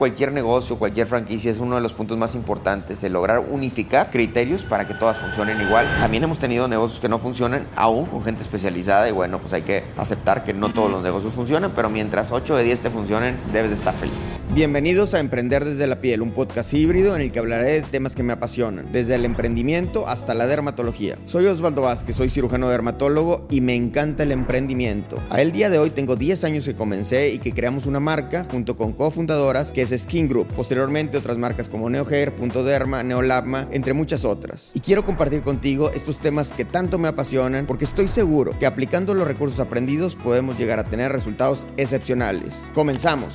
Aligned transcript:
Cualquier 0.00 0.32
negocio, 0.32 0.78
cualquier 0.78 1.06
franquicia 1.06 1.50
es 1.50 1.60
uno 1.60 1.76
de 1.76 1.82
los 1.82 1.92
puntos 1.92 2.16
más 2.16 2.34
importantes 2.34 3.02
de 3.02 3.10
lograr 3.10 3.38
unificar 3.40 4.08
criterios 4.08 4.64
para 4.64 4.86
que 4.86 4.94
todas 4.94 5.18
funcionen 5.18 5.60
igual. 5.60 5.86
También 6.00 6.24
hemos 6.24 6.38
tenido 6.38 6.66
negocios 6.68 7.00
que 7.00 7.08
no 7.10 7.18
funcionan 7.18 7.68
aún 7.76 8.06
con 8.06 8.22
gente 8.22 8.40
especializada 8.40 9.10
y 9.10 9.12
bueno, 9.12 9.42
pues 9.42 9.52
hay 9.52 9.60
que 9.60 9.84
aceptar 9.98 10.42
que 10.42 10.54
no 10.54 10.72
todos 10.72 10.90
los 10.90 11.02
negocios 11.02 11.34
funcionan, 11.34 11.72
pero 11.76 11.90
mientras 11.90 12.32
8 12.32 12.56
de 12.56 12.64
10 12.64 12.80
te 12.80 12.88
funcionen, 12.88 13.36
debes 13.52 13.72
de 13.72 13.74
estar 13.74 13.94
feliz. 13.94 14.24
Bienvenidos 14.54 15.12
a 15.12 15.20
Emprender 15.20 15.66
desde 15.66 15.86
la 15.86 16.00
piel, 16.00 16.22
un 16.22 16.32
podcast 16.32 16.72
híbrido 16.72 17.14
en 17.14 17.20
el 17.20 17.30
que 17.30 17.38
hablaré 17.38 17.66
de 17.66 17.82
temas 17.82 18.16
que 18.16 18.22
me 18.22 18.32
apasionan, 18.32 18.90
desde 18.90 19.16
el 19.16 19.26
emprendimiento 19.26 20.08
hasta 20.08 20.32
la 20.32 20.46
dermatología. 20.46 21.16
Soy 21.26 21.44
Osvaldo 21.44 21.82
Vázquez, 21.82 22.16
soy 22.16 22.30
cirujano 22.30 22.70
dermatólogo 22.70 23.46
y 23.50 23.60
me 23.60 23.74
encanta 23.74 24.22
el 24.22 24.32
emprendimiento. 24.32 25.22
A 25.28 25.42
el 25.42 25.52
día 25.52 25.68
de 25.68 25.78
hoy 25.78 25.90
tengo 25.90 26.16
10 26.16 26.44
años 26.44 26.64
que 26.64 26.74
comencé 26.74 27.34
y 27.34 27.38
que 27.38 27.52
creamos 27.52 27.84
una 27.84 28.00
marca 28.00 28.44
junto 28.50 28.78
con 28.78 28.94
cofundadoras 28.94 29.72
que 29.72 29.89
Skin 29.98 30.28
Group, 30.28 30.48
posteriormente 30.48 31.18
otras 31.18 31.38
marcas 31.38 31.68
como 31.68 31.88
NeoHair, 31.90 32.32
Punto 32.34 32.64
Derma, 32.64 33.02
Neolabma, 33.02 33.68
entre 33.70 33.92
muchas 33.92 34.24
otras. 34.24 34.70
Y 34.74 34.80
quiero 34.80 35.04
compartir 35.04 35.42
contigo 35.42 35.90
estos 35.90 36.18
temas 36.18 36.52
que 36.52 36.64
tanto 36.64 36.98
me 36.98 37.08
apasionan 37.08 37.66
porque 37.66 37.84
estoy 37.84 38.08
seguro 38.08 38.58
que 38.58 38.66
aplicando 38.66 39.14
los 39.14 39.26
recursos 39.26 39.60
aprendidos 39.60 40.16
podemos 40.16 40.58
llegar 40.58 40.78
a 40.78 40.84
tener 40.84 41.12
resultados 41.12 41.66
excepcionales. 41.76 42.60
Comenzamos. 42.74 43.34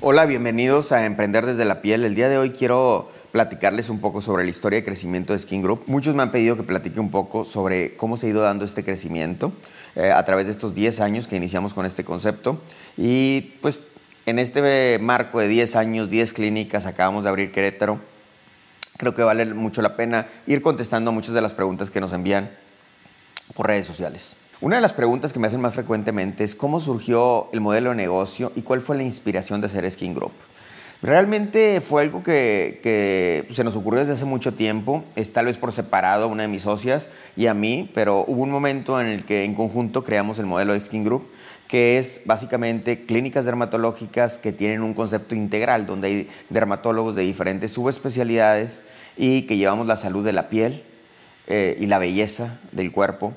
Hola, 0.00 0.26
bienvenidos 0.26 0.92
a 0.92 1.06
Emprender 1.06 1.46
desde 1.46 1.64
la 1.64 1.80
piel. 1.80 2.04
El 2.04 2.14
día 2.14 2.28
de 2.28 2.36
hoy 2.36 2.50
quiero 2.50 3.08
platicarles 3.32 3.90
un 3.90 4.00
poco 4.00 4.20
sobre 4.20 4.44
la 4.44 4.50
historia 4.50 4.78
de 4.78 4.84
crecimiento 4.84 5.32
de 5.32 5.40
Skin 5.40 5.62
Group. 5.62 5.84
Muchos 5.86 6.14
me 6.14 6.22
han 6.22 6.30
pedido 6.30 6.56
que 6.56 6.62
platique 6.62 7.00
un 7.00 7.10
poco 7.10 7.44
sobre 7.44 7.96
cómo 7.96 8.16
se 8.16 8.26
ha 8.26 8.30
ido 8.30 8.42
dando 8.42 8.64
este 8.64 8.84
crecimiento 8.84 9.52
eh, 9.96 10.12
a 10.12 10.24
través 10.24 10.46
de 10.46 10.52
estos 10.52 10.74
10 10.74 11.00
años 11.00 11.26
que 11.26 11.36
iniciamos 11.36 11.74
con 11.74 11.84
este 11.84 12.04
concepto. 12.04 12.60
Y 12.96 13.56
pues 13.60 13.82
en 14.26 14.38
este 14.38 14.98
marco 15.00 15.40
de 15.40 15.48
10 15.48 15.76
años, 15.76 16.10
10 16.10 16.32
clínicas, 16.32 16.86
acabamos 16.86 17.24
de 17.24 17.30
abrir 17.30 17.52
Querétaro. 17.52 18.00
Creo 18.96 19.14
que 19.14 19.22
vale 19.22 19.44
mucho 19.46 19.82
la 19.82 19.96
pena 19.96 20.28
ir 20.46 20.62
contestando 20.62 21.12
muchas 21.12 21.34
de 21.34 21.40
las 21.40 21.54
preguntas 21.54 21.90
que 21.90 22.00
nos 22.00 22.12
envían 22.12 22.50
por 23.54 23.66
redes 23.66 23.86
sociales. 23.86 24.36
Una 24.60 24.76
de 24.76 24.82
las 24.82 24.94
preguntas 24.94 25.32
que 25.32 25.38
me 25.38 25.48
hacen 25.48 25.60
más 25.60 25.74
frecuentemente 25.74 26.44
es 26.44 26.54
cómo 26.54 26.80
surgió 26.80 27.50
el 27.52 27.60
modelo 27.60 27.90
de 27.90 27.96
negocio 27.96 28.52
y 28.54 28.62
cuál 28.62 28.80
fue 28.80 28.96
la 28.96 29.02
inspiración 29.02 29.60
de 29.60 29.66
hacer 29.66 29.90
Skin 29.90 30.14
Group. 30.14 30.32
Realmente 31.04 31.82
fue 31.82 32.00
algo 32.00 32.22
que, 32.22 33.46
se 33.50 33.62
nos 33.62 33.76
ocurrió 33.76 34.00
desde 34.00 34.14
hace 34.14 34.24
mucho 34.24 34.54
tiempo, 34.54 35.04
es 35.16 35.34
tal 35.34 35.44
vez 35.44 35.58
por 35.58 35.70
separado 35.70 36.28
una 36.28 36.44
de 36.44 36.48
mis 36.48 36.62
socias 36.62 37.10
y 37.36 37.46
a 37.46 37.52
mí, 37.52 37.90
pero 37.92 38.24
hubo 38.26 38.42
un 38.42 38.50
momento 38.50 38.98
en 38.98 39.08
el 39.08 39.26
que 39.26 39.44
en 39.44 39.54
conjunto 39.54 40.02
creamos 40.02 40.38
el 40.38 40.46
modelo 40.46 40.72
de 40.72 40.80
Skin 40.80 41.04
Group 41.04 41.30
que 41.68 41.98
es 41.98 42.22
básicamente 42.24 43.04
clínicas 43.04 43.44
dermatológicas 43.44 44.38
que 44.38 44.52
tienen 44.52 44.80
un 44.80 44.94
concepto 44.94 45.34
integral, 45.34 45.86
donde 45.86 46.08
hay 46.08 46.28
dermatólogos 46.48 47.14
de 47.14 47.22
diferentes 47.22 47.70
subespecialidades 47.70 48.80
y 49.18 49.42
que 49.42 49.58
llevamos 49.58 49.86
la 49.86 49.98
salud 49.98 50.24
de 50.24 50.32
la 50.32 50.48
piel 50.48 50.84
eh, 51.48 51.76
y 51.78 51.84
la 51.84 51.98
belleza 51.98 52.60
del 52.72 52.92
cuerpo 52.92 53.34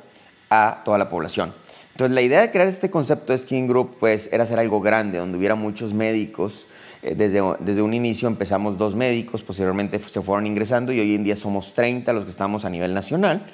a 0.50 0.84
toda 0.86 0.98
la 0.98 1.10
población. 1.10 1.54
Entonces, 1.98 2.14
la 2.14 2.22
idea 2.22 2.42
de 2.42 2.52
crear 2.52 2.68
este 2.68 2.92
concepto 2.92 3.34
de 3.34 3.40
Skin 3.40 3.68
Group 3.68 3.98
pues, 4.00 4.30
era 4.32 4.44
hacer 4.44 4.60
algo 4.60 4.80
grande, 4.82 5.18
donde 5.18 5.38
hubiera 5.38 5.56
muchos 5.56 5.94
médicos. 5.95 6.68
Eh, 7.03 7.16
desde, 7.16 7.42
desde 7.59 7.81
un 7.81 7.94
inicio 7.94 8.28
empezamos 8.28 8.78
dos 8.78 8.95
médicos, 8.95 9.44
posteriormente 9.44 10.00
se 10.00 10.22
fueron 10.22 10.48
ingresando 10.48 10.92
y 10.92 11.00
hoy 11.00 11.16
en 11.16 11.23
día 11.23 11.36
somos 11.36 11.73
30 11.73 12.12
los 12.14 12.26
que 12.26 12.31
estamos 12.31 12.66
a 12.66 12.70
nivel 12.70 12.94
nacional 12.94 13.45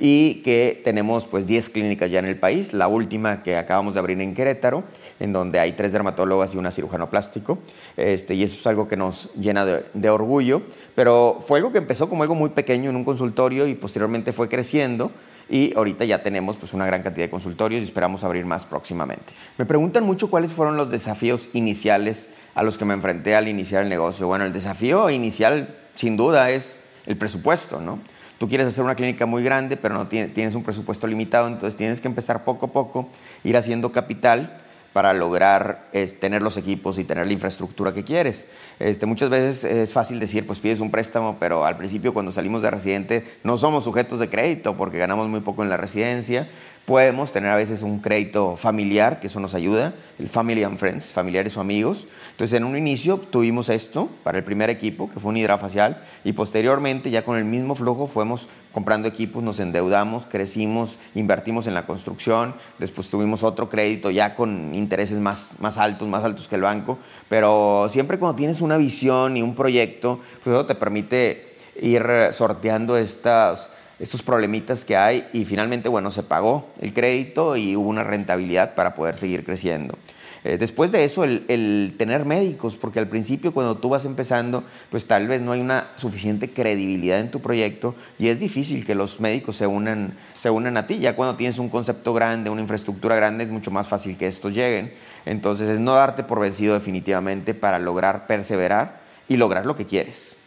y 0.00 0.36
que 0.36 0.80
tenemos 0.82 1.26
pues 1.26 1.46
10 1.46 1.68
clínicas 1.68 2.10
ya 2.10 2.18
en 2.18 2.24
el 2.24 2.38
país, 2.38 2.72
la 2.72 2.88
última 2.88 3.42
que 3.42 3.56
acabamos 3.56 3.94
de 3.94 4.00
abrir 4.00 4.18
en 4.20 4.34
Querétaro, 4.34 4.82
en 5.20 5.32
donde 5.32 5.60
hay 5.60 5.72
tres 5.72 5.92
dermatólogas 5.92 6.54
y 6.54 6.58
una 6.58 6.70
cirujano 6.70 7.10
plástico, 7.10 7.58
este, 7.98 8.34
y 8.34 8.42
eso 8.42 8.58
es 8.58 8.66
algo 8.66 8.88
que 8.88 8.96
nos 8.96 9.28
llena 9.34 9.66
de, 9.66 9.84
de 9.92 10.10
orgullo, 10.10 10.62
pero 10.94 11.38
fue 11.46 11.58
algo 11.58 11.70
que 11.70 11.78
empezó 11.78 12.08
como 12.08 12.22
algo 12.22 12.34
muy 12.34 12.48
pequeño 12.48 12.88
en 12.88 12.96
un 12.96 13.04
consultorio 13.04 13.66
y 13.66 13.74
posteriormente 13.74 14.32
fue 14.32 14.48
creciendo 14.48 15.12
y 15.50 15.76
ahorita 15.76 16.04
ya 16.04 16.22
tenemos 16.22 16.56
pues 16.56 16.72
una 16.72 16.86
gran 16.86 17.02
cantidad 17.02 17.26
de 17.26 17.30
consultorios 17.30 17.80
y 17.80 17.84
esperamos 17.84 18.22
abrir 18.22 18.46
más 18.46 18.66
próximamente. 18.66 19.34
Me 19.58 19.66
preguntan 19.66 20.04
mucho 20.04 20.30
cuáles 20.30 20.52
fueron 20.52 20.76
los 20.76 20.90
desafíos 20.90 21.50
iniciales 21.52 22.30
a 22.54 22.62
los 22.62 22.78
que 22.78 22.84
me 22.84 22.89
enfrenté 22.94 23.34
al 23.34 23.48
iniciar 23.48 23.82
el 23.82 23.88
negocio. 23.88 24.26
Bueno, 24.26 24.44
el 24.44 24.52
desafío 24.52 25.10
inicial 25.10 25.76
sin 25.94 26.16
duda 26.16 26.50
es 26.50 26.76
el 27.06 27.16
presupuesto, 27.16 27.80
¿no? 27.80 28.00
Tú 28.38 28.48
quieres 28.48 28.66
hacer 28.66 28.82
una 28.82 28.94
clínica 28.94 29.26
muy 29.26 29.42
grande, 29.42 29.76
pero 29.76 29.94
no 29.94 30.08
tienes 30.08 30.54
un 30.54 30.62
presupuesto 30.62 31.06
limitado, 31.06 31.46
entonces 31.46 31.76
tienes 31.76 32.00
que 32.00 32.08
empezar 32.08 32.44
poco 32.44 32.66
a 32.66 32.72
poco, 32.72 33.06
ir 33.44 33.56
haciendo 33.56 33.92
capital 33.92 34.62
para 34.92 35.12
lograr 35.12 35.88
tener 36.18 36.42
los 36.42 36.56
equipos 36.56 36.98
y 36.98 37.04
tener 37.04 37.26
la 37.26 37.32
infraestructura 37.32 37.92
que 37.92 38.02
quieres. 38.02 38.46
Este, 38.78 39.06
muchas 39.06 39.30
veces 39.30 39.64
es 39.64 39.92
fácil 39.92 40.18
decir, 40.18 40.46
pues 40.46 40.58
pides 40.58 40.80
un 40.80 40.90
préstamo, 40.90 41.36
pero 41.38 41.64
al 41.64 41.76
principio 41.76 42.12
cuando 42.12 42.32
salimos 42.32 42.62
de 42.62 42.70
residente 42.70 43.24
no 43.44 43.56
somos 43.56 43.84
sujetos 43.84 44.18
de 44.18 44.28
crédito 44.28 44.76
porque 44.76 44.98
ganamos 44.98 45.28
muy 45.28 45.40
poco 45.40 45.62
en 45.62 45.68
la 45.68 45.76
residencia, 45.76 46.48
Podemos 46.86 47.30
tener 47.30 47.52
a 47.52 47.56
veces 47.56 47.82
un 47.82 48.00
crédito 48.00 48.56
familiar, 48.56 49.20
que 49.20 49.28
eso 49.28 49.38
nos 49.38 49.54
ayuda, 49.54 49.94
el 50.18 50.28
Family 50.28 50.64
and 50.64 50.76
Friends, 50.76 51.12
familiares 51.12 51.56
o 51.56 51.60
amigos. 51.60 52.08
Entonces, 52.32 52.56
en 52.56 52.64
un 52.64 52.76
inicio 52.76 53.18
tuvimos 53.18 53.68
esto 53.68 54.08
para 54.24 54.38
el 54.38 54.44
primer 54.44 54.70
equipo, 54.70 55.08
que 55.08 55.20
fue 55.20 55.30
un 55.30 55.36
hidrafacial, 55.36 56.02
y 56.24 56.32
posteriormente, 56.32 57.10
ya 57.10 57.22
con 57.22 57.36
el 57.36 57.44
mismo 57.44 57.76
flujo, 57.76 58.08
fuimos 58.08 58.48
comprando 58.72 59.08
equipos, 59.08 59.42
nos 59.42 59.60
endeudamos, 59.60 60.26
crecimos, 60.26 60.98
invertimos 61.14 61.66
en 61.66 61.74
la 61.74 61.86
construcción, 61.86 62.54
después 62.78 63.08
tuvimos 63.08 63.42
otro 63.42 63.68
crédito 63.68 64.10
ya 64.10 64.34
con 64.34 64.74
intereses 64.74 65.18
más, 65.18 65.52
más 65.58 65.78
altos, 65.78 66.08
más 66.08 66.24
altos 66.24 66.48
que 66.48 66.56
el 66.56 66.62
banco, 66.62 66.98
pero 67.28 67.88
siempre 67.88 68.18
cuando 68.18 68.36
tienes 68.36 68.60
una 68.60 68.76
visión 68.76 69.36
y 69.36 69.42
un 69.42 69.54
proyecto, 69.54 70.20
pues 70.42 70.54
eso 70.54 70.66
te 70.66 70.74
permite 70.74 71.49
ir 71.80 72.04
sorteando 72.32 72.96
estas 72.96 73.72
estos 74.00 74.22
problemitas 74.22 74.86
que 74.86 74.96
hay 74.96 75.28
y 75.34 75.44
finalmente, 75.44 75.88
bueno, 75.88 76.10
se 76.10 76.22
pagó 76.22 76.70
el 76.80 76.94
crédito 76.94 77.56
y 77.56 77.76
hubo 77.76 77.88
una 77.88 78.02
rentabilidad 78.02 78.74
para 78.74 78.94
poder 78.94 79.14
seguir 79.14 79.44
creciendo. 79.44 79.94
Eh, 80.42 80.56
después 80.56 80.90
de 80.90 81.04
eso, 81.04 81.22
el, 81.24 81.94
tener 81.98 82.24
médicos, 82.24 82.76
porque 82.76 82.98
al 82.98 83.08
principio 83.08 83.52
cuando 83.52 83.76
tú 83.76 83.90
vas 83.90 84.06
empezando, 84.06 84.64
pues 84.88 85.06
tal 85.06 85.28
vez 85.28 85.42
no 85.42 85.52
hay 85.52 85.60
una 85.60 85.90
suficiente 85.96 86.50
credibilidad 86.50 87.20
en 87.20 87.30
tu 87.30 87.40
proyecto 87.40 87.94
y 88.18 88.28
es 88.28 88.40
difícil 88.40 88.86
que 88.86 88.94
los 88.94 89.20
médicos 89.20 89.56
se 89.56 89.66
unan, 89.66 90.16
se 90.38 90.48
unan 90.48 90.78
a 90.78 90.86
ti. 90.86 90.98
Ya 90.98 91.14
cuando 91.14 91.36
tienes 91.36 91.58
un 91.58 91.68
concepto 91.68 92.14
grande, 92.14 92.48
una 92.48 92.62
infraestructura 92.62 93.16
grande, 93.16 93.44
es 93.44 93.50
mucho 93.50 93.70
más 93.70 93.86
fácil 93.86 94.16
que 94.16 94.26
estos 94.26 94.54
lleguen. 94.54 94.94
Entonces 95.26 95.68
es 95.68 95.78
no 95.78 95.92
darte 95.92 96.22
por 96.22 96.40
vencido 96.40 96.72
definitivamente 96.72 97.52
para 97.52 97.78
lograr 97.78 98.26
perseverar 98.26 99.02
y 99.28 99.36
lograr 99.36 99.66
lo 99.66 99.76
que 99.76 99.84
quieres. 99.84 100.39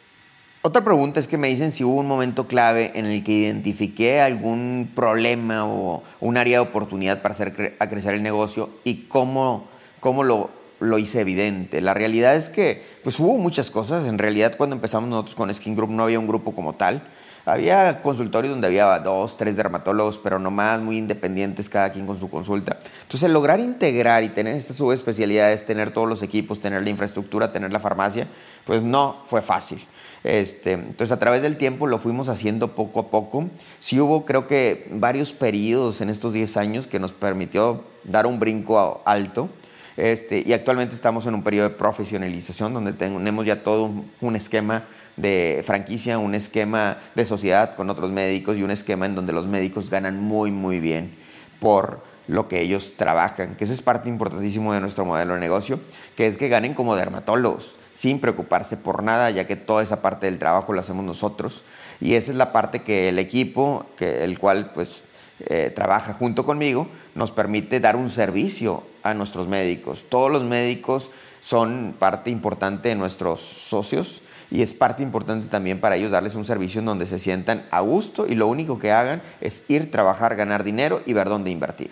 Otra 0.66 0.81
pregunta 0.81 1.19
es 1.19 1.28
que 1.28 1.38
me 1.38 1.50
dicen 1.50 1.74
si 1.74 1.84
hubo 1.84 2.00
un 2.00 2.07
momento 2.07 2.47
clave 2.47 2.94
en 2.96 3.06
el 3.06 3.22
que 3.25 3.34
identifiqué 3.34 4.22
algún 4.22 4.90
problema 4.96 5.66
o 5.66 6.03
un 6.22 6.38
área 6.38 6.59
de 6.59 6.66
oportunidad 6.66 7.22
para 7.22 7.34
hacer 7.34 7.75
a 7.79 7.90
crecer 7.90 8.13
el 8.13 8.24
negocio 8.24 8.69
y 8.85 9.07
cómo, 9.09 9.68
cómo 10.00 10.23
lo, 10.23 10.52
lo 10.79 11.00
hice 11.00 11.19
evidente. 11.19 11.81
La 11.81 11.94
realidad 11.94 12.38
es 12.38 12.47
que 12.47 12.81
pues 13.03 13.19
hubo 13.19 13.38
muchas 13.38 13.72
cosas. 13.72 14.06
En 14.06 14.18
realidad 14.18 14.53
cuando 14.56 14.73
empezamos 14.78 15.09
nosotros 15.09 15.35
con 15.35 15.53
Skin 15.53 15.75
Group 15.75 15.91
no 15.91 16.03
había 16.03 16.18
un 16.18 16.28
grupo 16.28 16.56
como 16.56 16.75
tal. 16.75 17.03
Había 17.45 18.01
consultorios 18.01 18.53
donde 18.53 18.67
había 18.67 18.97
dos, 18.99 19.35
tres 19.35 19.57
dermatólogos, 19.57 20.17
pero 20.17 20.39
no 20.39 20.49
más, 20.49 20.79
muy 20.79 20.97
independientes, 20.97 21.67
cada 21.67 21.91
quien 21.91 22.05
con 22.05 22.17
su 22.17 22.29
consulta. 22.29 22.77
Entonces, 23.01 23.23
el 23.23 23.33
lograr 23.33 23.59
integrar 23.59 24.23
y 24.23 24.29
tener 24.29 24.55
estas 24.55 24.77
subespecialidades, 24.77 25.65
tener 25.65 25.91
todos 25.91 26.07
los 26.07 26.21
equipos, 26.23 26.61
tener 26.61 26.83
la 26.83 26.89
infraestructura, 26.89 27.51
tener 27.51 27.73
la 27.73 27.81
farmacia, 27.81 28.27
pues 28.65 28.81
no 28.81 29.21
fue 29.25 29.41
fácil. 29.41 29.85
Este, 30.23 30.71
entonces, 30.71 31.11
a 31.11 31.19
través 31.19 31.41
del 31.41 31.57
tiempo 31.57 31.85
lo 31.85 31.97
fuimos 31.97 32.29
haciendo 32.29 32.75
poco 32.75 33.01
a 33.01 33.09
poco. 33.09 33.49
Sí 33.77 33.99
hubo, 33.99 34.23
creo 34.23 34.47
que, 34.47 34.87
varios 34.91 35.33
periodos 35.33 35.99
en 35.99 36.09
estos 36.09 36.31
10 36.31 36.55
años 36.55 36.87
que 36.87 36.99
nos 36.99 37.11
permitió 37.11 37.83
dar 38.05 38.25
un 38.25 38.39
brinco 38.39 39.01
alto. 39.05 39.49
Este, 39.95 40.43
y 40.45 40.53
actualmente 40.53 40.95
estamos 40.95 41.27
en 41.27 41.35
un 41.35 41.43
periodo 41.43 41.69
de 41.69 41.75
profesionalización 41.75 42.73
donde 42.73 42.93
tenemos 42.93 43.45
ya 43.45 43.63
todo 43.63 43.91
un 44.22 44.35
esquema 44.35 44.85
de 45.17 45.61
franquicia, 45.66 46.17
un 46.17 46.34
esquema 46.35 46.97
de 47.16 47.25
sociedad 47.25 47.75
con 47.75 47.90
otros 47.90 48.11
médicos 48.11 48.57
y 48.57 48.63
un 48.63 48.72
esquema 48.72 49.05
en 49.05 49.16
donde 49.16 49.34
los 49.34 49.47
médicos 49.47 49.90
ganan 49.90 50.19
muy, 50.19 50.51
muy 50.51 50.79
bien 50.79 51.16
por 51.59 52.01
lo 52.28 52.47
que 52.47 52.61
ellos 52.61 52.93
trabajan, 52.97 53.55
que 53.55 53.66
esa 53.66 53.73
es 53.73 53.81
parte 53.81 54.07
importantísima 54.09 54.73
de 54.73 54.79
nuestro 54.81 55.05
modelo 55.05 55.34
de 55.34 55.40
negocio, 55.40 55.79
que 56.16 56.28
es 56.28 56.37
que 56.37 56.47
ganen 56.47 56.73
como 56.73 56.96
dermatólogos, 56.96 57.75
sin 57.91 58.19
preocuparse 58.19 58.78
por 58.78 59.03
nada, 59.03 59.29
ya 59.29 59.46
que 59.46 59.55
toda 59.55 59.84
esa 59.84 60.01
parte 60.01 60.28
del 60.28 60.39
trabajo 60.39 60.73
la 60.73 60.81
hacemos 60.81 61.03
nosotros. 61.03 61.63
Y 61.99 62.16
esa 62.16 62.31
es 62.31 62.37
la 62.37 62.53
parte 62.53 62.81
que 62.81 63.09
el 63.09 63.19
equipo, 63.19 63.85
que, 63.97 64.23
el 64.23 64.39
cual 64.39 64.72
pues 64.73 65.03
eh, 65.40 65.72
trabaja 65.76 66.14
junto 66.14 66.46
conmigo, 66.46 66.88
nos 67.16 67.32
permite 67.32 67.80
dar 67.80 67.96
un 67.96 68.09
servicio 68.09 68.84
a 69.02 69.14
nuestros 69.14 69.47
médicos. 69.47 70.06
Todos 70.08 70.32
los 70.32 70.44
médicos 70.44 71.12
son 71.40 71.96
parte 71.97 72.30
importante 72.30 72.90
de 72.90 72.96
nuestros 72.96 73.40
socios 73.40 74.22
y 74.50 74.62
es 74.62 74.74
parte 74.74 75.03
importante 75.03 75.47
también 75.47 75.82
para 75.82 75.96
ellos 75.96 76.12
darles 76.12 76.35
un 76.35 76.46
servicio 76.46 76.80
en 76.80 76.85
donde 76.85 77.06
se 77.06 77.20
sientan 77.20 77.66
a 77.72 77.82
gusto 77.82 78.28
y 78.28 78.35
lo 78.35 78.47
único 78.47 78.78
que 78.80 78.91
hagan 78.91 79.22
es 79.41 79.64
ir, 79.68 79.91
trabajar, 79.91 80.35
ganar 80.35 80.64
dinero 80.64 81.02
y 81.06 81.14
ver 81.14 81.28
dónde 81.28 81.50
invertir. 81.50 81.90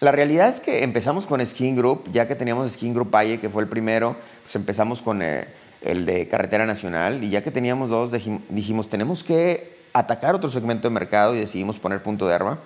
La 0.00 0.12
realidad 0.12 0.48
es 0.48 0.60
que 0.60 0.84
empezamos 0.84 1.26
con 1.26 1.44
Skin 1.44 1.74
Group, 1.74 2.08
ya 2.12 2.28
que 2.28 2.36
teníamos 2.36 2.70
Skin 2.70 2.94
Group 2.94 3.12
Valle, 3.12 3.40
que 3.40 3.48
fue 3.48 3.62
el 3.62 3.68
primero, 3.68 4.16
pues 4.42 4.54
empezamos 4.54 5.02
con 5.02 5.22
eh, 5.22 5.48
el 5.80 6.06
de 6.06 6.28
Carretera 6.28 6.66
Nacional 6.66 7.24
y 7.24 7.30
ya 7.30 7.42
que 7.42 7.50
teníamos 7.50 7.90
dos, 7.90 8.12
dijimos, 8.48 8.88
tenemos 8.88 9.24
que 9.24 9.77
atacar 9.92 10.34
otro 10.34 10.50
segmento 10.50 10.88
de 10.88 10.94
mercado 10.94 11.34
y 11.34 11.38
decidimos 11.38 11.78
poner 11.78 12.02
punto 12.02 12.26
de 12.26 12.34
arma. 12.34 12.58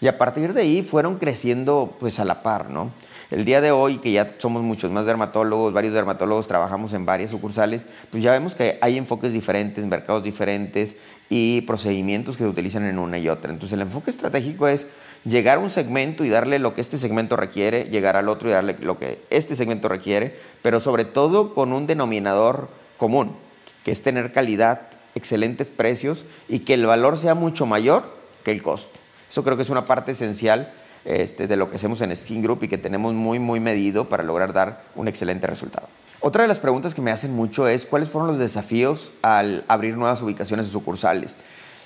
Y 0.00 0.06
a 0.06 0.16
partir 0.16 0.54
de 0.54 0.62
ahí 0.62 0.82
fueron 0.82 1.18
creciendo 1.18 1.96
pues 2.00 2.20
a 2.20 2.24
la 2.24 2.42
par, 2.42 2.70
¿no? 2.70 2.90
El 3.30 3.44
día 3.44 3.60
de 3.60 3.70
hoy, 3.70 3.98
que 3.98 4.10
ya 4.10 4.34
somos 4.38 4.62
muchos 4.62 4.90
más 4.90 5.06
dermatólogos, 5.06 5.72
varios 5.72 5.94
dermatólogos, 5.94 6.48
trabajamos 6.48 6.94
en 6.94 7.06
varias 7.06 7.30
sucursales, 7.30 7.86
pues 8.10 8.22
ya 8.22 8.32
vemos 8.32 8.54
que 8.54 8.78
hay 8.80 8.96
enfoques 8.96 9.32
diferentes, 9.32 9.84
mercados 9.84 10.22
diferentes 10.22 10.96
y 11.28 11.60
procedimientos 11.60 12.36
que 12.36 12.42
se 12.42 12.48
utilizan 12.48 12.86
en 12.86 12.98
una 12.98 13.18
y 13.18 13.28
otra. 13.28 13.52
Entonces 13.52 13.74
el 13.74 13.82
enfoque 13.82 14.10
estratégico 14.10 14.66
es 14.66 14.88
llegar 15.24 15.58
a 15.58 15.60
un 15.60 15.70
segmento 15.70 16.24
y 16.24 16.28
darle 16.28 16.58
lo 16.58 16.74
que 16.74 16.80
este 16.80 16.98
segmento 16.98 17.36
requiere, 17.36 17.84
llegar 17.84 18.16
al 18.16 18.28
otro 18.28 18.48
y 18.48 18.52
darle 18.52 18.76
lo 18.80 18.98
que 18.98 19.22
este 19.30 19.54
segmento 19.54 19.88
requiere, 19.88 20.36
pero 20.62 20.80
sobre 20.80 21.04
todo 21.04 21.52
con 21.52 21.72
un 21.72 21.86
denominador 21.86 22.68
común, 22.96 23.36
que 23.84 23.92
es 23.92 24.02
tener 24.02 24.32
calidad, 24.32 24.88
excelentes 25.14 25.68
precios 25.68 26.26
y 26.48 26.60
que 26.60 26.74
el 26.74 26.86
valor 26.86 27.18
sea 27.18 27.34
mucho 27.34 27.66
mayor 27.66 28.04
que 28.44 28.50
el 28.50 28.62
costo. 28.62 28.98
Eso 29.28 29.44
creo 29.44 29.56
que 29.56 29.62
es 29.62 29.70
una 29.70 29.86
parte 29.86 30.12
esencial 30.12 30.72
este, 31.04 31.46
de 31.46 31.56
lo 31.56 31.68
que 31.68 31.76
hacemos 31.76 32.00
en 32.02 32.14
Skin 32.14 32.42
Group 32.42 32.64
y 32.64 32.68
que 32.68 32.78
tenemos 32.78 33.14
muy, 33.14 33.38
muy 33.38 33.60
medido 33.60 34.08
para 34.08 34.22
lograr 34.22 34.52
dar 34.52 34.84
un 34.94 35.08
excelente 35.08 35.46
resultado. 35.46 35.88
Otra 36.20 36.42
de 36.42 36.48
las 36.48 36.58
preguntas 36.58 36.94
que 36.94 37.00
me 37.00 37.10
hacen 37.10 37.34
mucho 37.34 37.66
es 37.66 37.86
cuáles 37.86 38.10
fueron 38.10 38.28
los 38.28 38.38
desafíos 38.38 39.12
al 39.22 39.64
abrir 39.68 39.96
nuevas 39.96 40.20
ubicaciones 40.20 40.66
de 40.66 40.72
sucursales. 40.72 41.36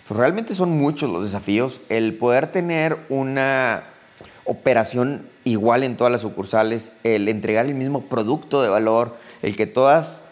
Pues 0.09 0.19
realmente 0.19 0.55
son 0.55 0.71
muchos 0.71 1.09
los 1.11 1.25
desafíos. 1.25 1.83
El 1.89 2.17
poder 2.17 2.49
tener 2.49 2.99
una 3.09 3.85
operación 4.45 5.29
igual 5.45 5.85
en 5.85 5.97
todas 5.97 6.13
las 6.13 6.23
sucursales, 6.23 6.93
el 7.05 7.29
entregar 7.29 7.67
el 7.67 7.75
mismo 7.75 8.07
producto 8.07 8.63
de 8.63 8.69
valor, 8.69 9.17
el 9.43 9.57
que 9.57 9.67
todas 9.67 10.25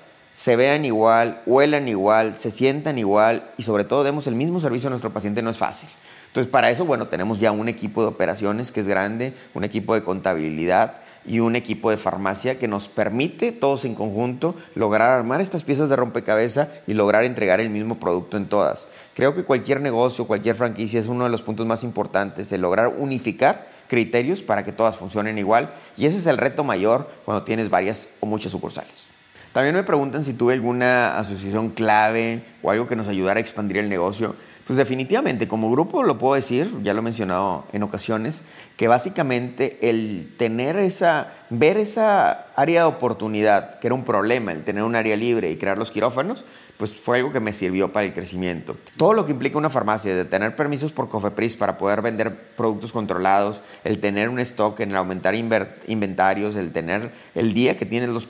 se 0.42 0.56
vean 0.56 0.84
igual, 0.84 1.40
huelan 1.46 1.86
igual, 1.86 2.34
se 2.34 2.50
sientan 2.50 2.98
igual 2.98 3.52
y 3.58 3.62
sobre 3.62 3.84
todo 3.84 4.02
demos 4.02 4.26
el 4.26 4.34
mismo 4.34 4.58
servicio 4.58 4.88
a 4.88 4.90
nuestro 4.90 5.12
paciente 5.12 5.40
no 5.40 5.50
es 5.50 5.56
fácil. 5.56 5.88
Entonces, 6.26 6.50
para 6.50 6.68
eso, 6.68 6.84
bueno, 6.84 7.06
tenemos 7.06 7.38
ya 7.38 7.52
un 7.52 7.68
equipo 7.68 8.02
de 8.02 8.08
operaciones 8.08 8.72
que 8.72 8.80
es 8.80 8.88
grande, 8.88 9.34
un 9.54 9.62
equipo 9.62 9.94
de 9.94 10.02
contabilidad 10.02 11.00
y 11.24 11.38
un 11.38 11.54
equipo 11.54 11.90
de 11.90 11.96
farmacia 11.96 12.58
que 12.58 12.66
nos 12.66 12.88
permite, 12.88 13.52
todos 13.52 13.84
en 13.84 13.94
conjunto, 13.94 14.56
lograr 14.74 15.10
armar 15.10 15.40
estas 15.40 15.62
piezas 15.62 15.88
de 15.88 15.94
rompecabezas 15.94 16.66
y 16.88 16.94
lograr 16.94 17.22
entregar 17.22 17.60
el 17.60 17.70
mismo 17.70 18.00
producto 18.00 18.36
en 18.36 18.48
todas. 18.48 18.88
Creo 19.14 19.36
que 19.36 19.44
cualquier 19.44 19.80
negocio, 19.80 20.26
cualquier 20.26 20.56
franquicia 20.56 20.98
es 20.98 21.06
uno 21.06 21.22
de 21.22 21.30
los 21.30 21.42
puntos 21.42 21.66
más 21.66 21.84
importantes, 21.84 22.50
de 22.50 22.58
lograr 22.58 22.88
unificar 22.88 23.70
criterios 23.86 24.42
para 24.42 24.64
que 24.64 24.72
todas 24.72 24.96
funcionen 24.96 25.38
igual 25.38 25.72
y 25.96 26.06
ese 26.06 26.18
es 26.18 26.26
el 26.26 26.36
reto 26.36 26.64
mayor 26.64 27.08
cuando 27.24 27.44
tienes 27.44 27.70
varias 27.70 28.08
o 28.18 28.26
muchas 28.26 28.50
sucursales. 28.50 29.06
También 29.52 29.74
me 29.74 29.82
preguntan 29.82 30.24
si 30.24 30.32
tuve 30.32 30.54
alguna 30.54 31.18
asociación 31.18 31.70
clave 31.70 32.42
o 32.62 32.70
algo 32.70 32.86
que 32.86 32.96
nos 32.96 33.08
ayudara 33.08 33.38
a 33.38 33.40
expandir 33.42 33.76
el 33.78 33.88
negocio. 33.88 34.34
Pues 34.66 34.76
definitivamente, 34.76 35.48
como 35.48 35.70
grupo 35.70 36.02
lo 36.04 36.18
puedo 36.18 36.34
decir, 36.34 36.70
ya 36.82 36.94
lo 36.94 37.00
he 37.00 37.02
mencionado 37.02 37.66
en 37.72 37.82
ocasiones, 37.82 38.42
que 38.76 38.88
básicamente 38.88 39.78
el 39.82 40.32
tener 40.38 40.76
esa, 40.76 41.32
ver 41.50 41.76
esa 41.76 42.46
área 42.56 42.82
de 42.82 42.86
oportunidad, 42.86 43.78
que 43.80 43.88
era 43.88 43.94
un 43.94 44.04
problema, 44.04 44.52
el 44.52 44.62
tener 44.62 44.84
un 44.84 44.94
área 44.94 45.16
libre 45.16 45.50
y 45.50 45.56
crear 45.56 45.76
los 45.76 45.90
quirófanos, 45.90 46.44
pues 46.82 46.96
fue 47.00 47.18
algo 47.18 47.30
que 47.30 47.38
me 47.38 47.52
sirvió 47.52 47.92
para 47.92 48.06
el 48.06 48.12
crecimiento. 48.12 48.76
Todo 48.96 49.14
lo 49.14 49.24
que 49.24 49.30
implica 49.30 49.56
una 49.56 49.70
farmacia, 49.70 50.16
de 50.16 50.24
tener 50.24 50.56
permisos 50.56 50.90
por 50.90 51.08
Cofepris 51.08 51.56
para 51.56 51.78
poder 51.78 52.02
vender 52.02 52.36
productos 52.56 52.92
controlados, 52.92 53.62
el 53.84 54.00
tener 54.00 54.28
un 54.28 54.40
stock, 54.40 54.80
el 54.80 54.96
aumentar 54.96 55.36
inventarios, 55.36 56.56
el 56.56 56.72
tener 56.72 57.12
el 57.36 57.54
día 57.54 57.76
que 57.76 57.86
tienes 57.86 58.10
los, 58.10 58.26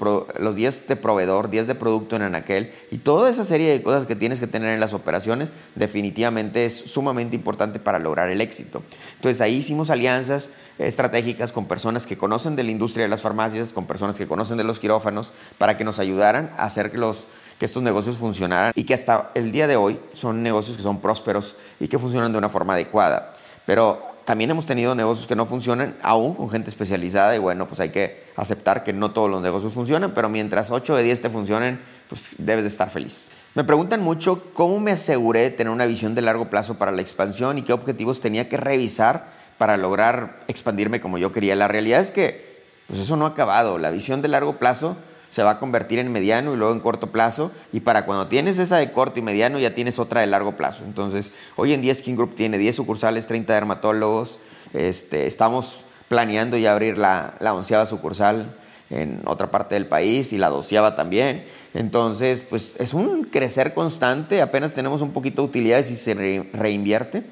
días 0.55 0.87
de 0.87 0.97
proveedor, 0.97 1.49
días 1.49 1.67
de 1.67 1.75
producto 1.75 2.17
en 2.17 2.21
Anaquel 2.21 2.75
y 2.91 2.99
toda 2.99 3.31
esa 3.31 3.47
serie 3.47 3.71
de 3.71 3.83
cosas 3.83 4.05
que 4.05 4.17
tienes 4.17 4.39
que 4.39 4.47
tener 4.47 4.75
en 4.75 4.81
las 4.81 4.93
operaciones, 4.93 5.49
definitivamente 5.75 6.67
es 6.67 6.79
sumamente 6.79 7.35
importante 7.35 7.79
para 7.79 7.99
lograr 7.99 8.29
el 8.29 8.43
éxito. 8.43 8.83
Entonces 9.15 9.41
ahí 9.41 9.55
hicimos 9.55 9.89
alianzas 9.89 10.51
estratégicas 10.79 11.53
con 11.53 11.65
personas 11.65 12.07
que 12.07 12.19
conocen 12.19 12.55
de 12.57 12.65
la 12.65 12.71
industria 12.71 13.05
de 13.05 13.09
las 13.09 13.23
farmacias, 13.23 13.73
con 13.73 13.87
personas 13.87 14.17
que 14.17 14.27
conocen 14.27 14.59
de 14.59 14.65
los 14.65 14.79
quirófanos, 14.79 15.33
para 15.57 15.79
que 15.79 15.85
nos 15.85 15.99
ayudaran 15.99 16.51
a 16.59 16.65
hacer 16.65 16.91
que 16.91 16.99
los 16.99 17.29
que 17.59 17.67
estos 17.67 17.83
negocios 17.83 18.17
funcionaran 18.17 18.73
y 18.75 18.85
que 18.85 18.95
hasta 18.95 19.31
el 19.35 19.53
día 19.53 19.67
de 19.67 19.77
hoy 19.77 20.01
son 20.13 20.43
negocios 20.43 20.77
que 20.77 20.83
son 20.83 21.01
prósperos 21.01 21.57
y 21.81 21.89
que 21.89 21.99
funcionan 21.99 22.33
de 22.33 22.39
una 22.39 22.49
forma 22.49 22.75
adecuada. 22.75 23.33
Pero 23.67 24.13
también 24.25 24.51
hemos 24.51 24.67
tenido 24.67 24.95
negocios 24.95 25.27
que 25.27 25.37
no 25.37 25.47
funcionan, 25.47 25.97
aún 26.03 26.35
con 26.35 26.49
gente 26.49 26.71
especializada, 26.71 27.35
y 27.35 27.39
bueno, 27.39 27.67
pues 27.67 27.81
hay 27.81 27.91
que 27.91 28.25
aceptar 28.37 28.85
que 28.85 28.93
no 28.93 29.11
todos 29.13 29.31
los 29.31 29.43
negocios 29.43 29.73
funcionan, 29.73 30.13
pero 30.15 30.29
mientras 30.29 30.71
8 30.71 30.97
de 30.97 31.03
10 31.03 31.21
te 31.23 31.31
funcionen, 31.31 31.81
pues 32.09 32.37
debes 32.39 32.65
de 32.65 32.69
estar 32.69 32.91
feliz. 32.91 33.29
Me 33.55 33.65
preguntan 33.65 34.03
mucho 34.03 34.45
cómo 34.55 34.81
me 34.81 34.93
aseguré 34.93 35.41
de 35.41 35.51
tener 35.51 35.73
una 35.73 35.87
visión 35.87 36.15
de 36.15 36.23
largo 36.23 36.49
plazo 36.49 36.79
para 36.79 36.91
la 36.91 37.03
expansión 37.03 37.59
y 37.59 37.63
qué 37.63 37.73
objetivos 37.73 38.21
tenía 38.21 38.49
que 38.49 38.57
revisar 38.57 39.31
para 39.59 39.77
lograr 39.77 40.41
expandirme 40.49 41.01
como 41.01 41.19
yo 41.19 41.33
quería. 41.33 41.55
La 41.55 41.69
realidad 41.69 42.01
es 42.01 42.11
que 42.11 42.53
pues 42.87 42.99
eso 42.99 43.17
no 43.17 43.27
ha 43.27 43.31
acabado. 43.31 43.77
La 43.77 43.91
visión 43.91 44.23
de 44.23 44.29
largo 44.29 44.59
plazo 44.59 44.97
se 45.33 45.43
va 45.43 45.53
a 45.53 45.59
convertir 45.59 45.99
en 45.99 46.13
mediano 46.13 46.53
y 46.53 46.59
luego 46.59 46.75
en 46.75 46.81
corto 46.81 47.11
plazo. 47.11 47.53
Y 47.73 47.81
para 47.81 48.05
cuando 48.05 48.29
tienes 48.29 48.59
esa 48.59 48.77
de 48.77 48.93
corto 48.93 49.19
y 49.19 49.23
mediano, 49.23 49.59
ya 49.59 49.75
tienes 49.75 49.99
otra 49.99 50.21
de 50.21 50.27
largo 50.27 50.57
plazo. 50.57 50.85
Entonces, 50.85 51.33
hoy 51.57 51.73
en 51.73 51.81
día 51.81 51.95
Skin 51.95 52.17
Group 52.17 52.35
tiene 52.35 52.59
10 52.59 52.77
sucursales, 52.77 53.27
30 53.27 53.55
dermatólogos. 53.55 54.39
Este, 54.75 55.27
estamos 55.27 55.85
planeando 56.09 56.59
ya 56.59 56.73
abrir 56.73 56.99
la, 56.99 57.35
la 57.41 57.55
onceava 57.55 57.87
sucursal 57.87 58.55
en 58.91 59.23
otra 59.25 59.51
parte 59.51 59.75
del 59.75 59.87
país 59.87 60.35
y 60.35 60.39
la 60.39 60.51
doceava 60.51 60.97
también. 60.97 61.47
Entonces, 61.73 62.43
pues 62.43 62.77
es 62.79 62.93
un 62.93 63.25
crecer 63.25 63.73
constante. 63.73 64.43
Apenas 64.43 64.75
tenemos 64.75 65.01
un 65.01 65.13
poquito 65.13 65.41
de 65.41 65.49
utilidades 65.49 65.91
y 65.91 65.97
se 65.97 66.13
reinvierte. 66.53 67.25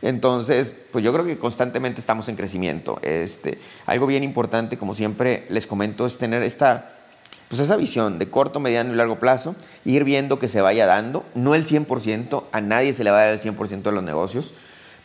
Entonces, 0.00 0.76
pues 0.92 1.04
yo 1.04 1.12
creo 1.12 1.24
que 1.24 1.38
constantemente 1.38 1.98
estamos 1.98 2.28
en 2.28 2.36
crecimiento. 2.36 3.00
Este, 3.02 3.58
algo 3.84 4.06
bien 4.06 4.22
importante, 4.22 4.78
como 4.78 4.94
siempre 4.94 5.44
les 5.48 5.66
comento, 5.66 6.06
es 6.06 6.18
tener 6.18 6.44
esta 6.44 6.94
pues 7.48 7.60
esa 7.60 7.76
visión 7.76 8.18
de 8.18 8.28
corto, 8.28 8.60
mediano 8.60 8.92
y 8.92 8.96
largo 8.96 9.18
plazo, 9.18 9.56
ir 9.84 10.04
viendo 10.04 10.38
que 10.38 10.48
se 10.48 10.60
vaya 10.60 10.86
dando, 10.86 11.24
no 11.34 11.54
el 11.54 11.66
100%, 11.66 12.44
a 12.52 12.60
nadie 12.60 12.92
se 12.92 13.04
le 13.04 13.10
va 13.10 13.22
a 13.22 13.24
dar 13.24 13.34
el 13.34 13.40
100% 13.40 13.82
de 13.82 13.92
los 13.92 14.02
negocios, 14.02 14.54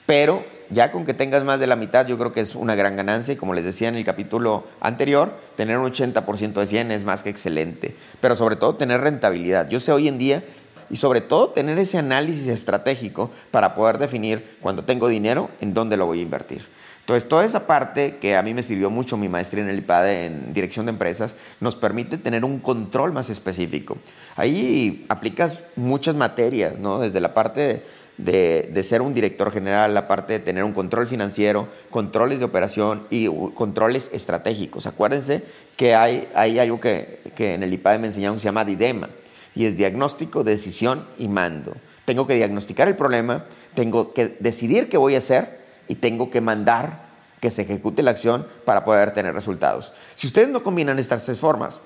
pero 0.06 0.44
ya 0.70 0.92
con 0.92 1.06
que 1.06 1.14
tengas 1.14 1.44
más 1.44 1.60
de 1.60 1.68
la 1.68 1.76
mitad, 1.76 2.08
yo 2.08 2.18
creo 2.18 2.34
que 2.34 2.42
es 2.42 2.56
una 2.56 2.76
gran 2.76 2.98
ganancia 2.98 3.34
y 3.34 3.38
como 3.38 3.54
les 3.54 3.64
decía 3.64 3.88
en 3.88 3.96
el 3.96 4.04
capítulo 4.04 4.66
anterior, 4.82 5.38
tener 5.56 5.78
un 5.78 5.90
80% 5.90 6.54
de 6.54 6.66
100 6.66 6.92
es 6.92 7.04
más 7.06 7.24
que 7.24 7.30
excelente, 7.30 7.96
pero 8.20 8.36
sobre 8.36 8.56
todo 8.56 8.76
tener 8.76 9.02
rentabilidad. 9.02 9.70
Yo 9.70 9.80
sé 9.80 9.92
hoy 9.92 10.08
en 10.08 10.18
día 10.18 10.44
y 10.90 10.98
sobre 10.98 11.22
todo 11.22 11.50
tener 11.50 11.80
ese 11.80 11.98
análisis 11.98 12.48
estratégico 12.48 13.32
para 13.52 13.74
poder 13.74 13.98
definir 13.98 14.58
cuando 14.62 14.84
tengo 14.84 15.08
dinero 15.08 15.50
en 15.62 15.74
dónde 15.74 15.98
lo 15.98 16.06
voy 16.06 16.20
a 16.20 16.24
invertir. 16.24 16.68
Entonces, 17.04 17.28
toda 17.28 17.44
esa 17.44 17.68
parte 17.68 18.16
que 18.22 18.38
a 18.38 18.44
mí 18.44 18.54
me 18.54 18.64
sirvió 18.64 18.90
mucho 18.90 19.18
mi 19.18 19.28
maestría 19.28 19.62
en 19.62 19.70
el 19.70 19.80
IPADE 19.80 20.26
en 20.26 20.54
dirección 20.54 20.86
de 20.86 20.92
empresas, 20.92 21.36
nos 21.60 21.76
permite 21.76 22.18
tener 22.18 22.46
un 22.46 22.60
control 22.60 23.12
más 23.12 23.30
específico. 23.30 23.98
Ahí 24.38 25.06
aplicas 25.10 25.64
muchas 25.76 26.16
materias, 26.16 26.80
¿no? 26.80 27.00
Desde 27.00 27.20
la 27.20 27.34
parte 27.34 27.84
de, 28.18 28.84
ser 28.84 29.02
un 29.02 29.14
director 29.14 29.52
general, 29.52 29.94
la 29.94 30.08
parte 30.08 30.32
de 30.32 30.40
tener 30.40 30.64
un 30.64 30.72
control 30.72 31.06
financiero, 31.06 31.68
controles 31.90 32.40
de 32.40 32.46
operación 32.46 33.06
y 33.10 33.28
controles 33.54 34.10
estratégicos. 34.14 34.88
Acuérdense 34.88 35.44
que 35.76 35.96
hay, 35.96 36.30
hay 36.34 36.58
algo 36.58 36.80
que, 36.80 37.20
que 37.36 37.56
en 37.56 37.64
el 37.64 37.74
IPADE 37.74 38.00
me 38.00 38.08
enseñaron 38.08 38.40
se 38.40 38.46
llama 38.46 38.64
DIDEMA, 38.64 39.10
y 39.56 39.66
es 39.66 39.76
diagnóstico, 39.76 40.46
decisión 40.46 41.06
y 41.18 41.28
mando. 41.28 41.74
Tengo 42.06 42.26
que 42.26 42.36
diagnosticar 42.36 42.88
el 42.88 42.96
problema, 42.96 43.44
tengo 43.76 44.14
que 44.14 44.38
decidir 44.40 44.88
qué 44.88 44.96
voy 44.96 45.16
a 45.16 45.18
hacer 45.18 45.63
y 45.88 45.96
tengo 45.96 46.30
que 46.30 46.42
mandar 46.42 47.04
que 47.40 47.50
se 47.50 47.64
ejecute 47.64 48.04
la 48.04 48.12
acción 48.12 48.48
para 48.66 48.84
poder 48.84 49.12
tener 49.12 49.34
resultados. 49.34 49.94
Si 50.16 50.28
ustedes 50.28 50.50
no 50.50 50.64
combinan 50.64 50.98
estas 51.00 51.26
tres 51.26 51.40
formas, 51.40 51.82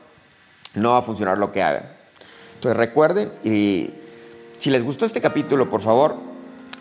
no 0.75 0.91
va 0.91 0.99
a 0.99 1.01
funcionar 1.01 1.37
lo 1.37 1.51
que 1.51 1.63
hagan. 1.63 1.91
Entonces 2.53 2.77
recuerden 2.77 3.33
y 3.43 3.91
si 4.59 4.69
les 4.69 4.83
gustó 4.83 5.05
este 5.05 5.21
capítulo, 5.21 5.69
por 5.69 5.81
favor, 5.81 6.15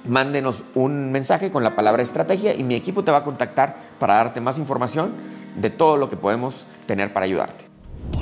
mándenos 0.05 0.65
un 0.75 1.11
mensaje 1.11 1.51
con 1.51 1.63
la 1.63 1.75
palabra 1.75 2.03
estrategia 2.03 2.55
y 2.55 2.63
mi 2.63 2.75
equipo 2.75 3.05
te 3.05 3.11
va 3.11 3.19
a 3.19 3.23
contactar 3.23 3.77
para 3.99 4.15
darte 4.15 4.41
más 4.41 4.59
información 4.59 5.13
de 5.57 5.71
todo 5.71 5.97
lo 5.97 6.09
que 6.09 6.17
podemos 6.17 6.67
tener 6.87 7.13
para 7.13 7.25
ayudarte. 7.25 7.76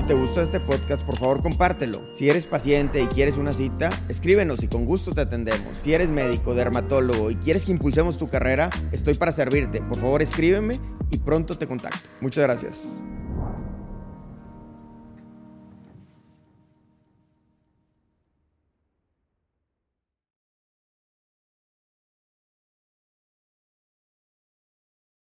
Te 0.07 0.13
gustó 0.13 0.43
este 0.43 0.61
podcast, 0.61 1.03
por 1.03 1.17
favor 1.17 1.41
compártelo. 1.41 2.03
Si 2.13 2.29
eres 2.29 2.47
paciente 2.47 3.01
y 3.01 3.07
quieres 3.07 3.39
una 3.39 3.53
cita, 3.53 3.89
escríbenos 4.11 4.63
y 4.63 4.69
con 4.69 4.85
gusto 4.85 5.13
te 5.13 5.23
atendemos. 5.23 5.79
Si 5.81 5.95
eres 5.95 6.11
médico, 6.11 6.55
dermatólogo 6.55 7.31
y 7.31 7.37
quieres 7.37 7.65
que 7.65 7.73
impulsemos 7.73 8.19
tu 8.19 8.29
carrera, 8.29 8.69
estoy 8.93 9.15
para 9.15 9.33
servirte. 9.33 9.81
Por 9.81 9.97
favor 9.97 10.21
escríbeme 10.21 10.79
y 11.11 11.17
pronto 11.17 11.57
te 11.57 11.67
contacto. 11.67 12.11
Muchas 12.21 12.45
gracias. 12.45 12.93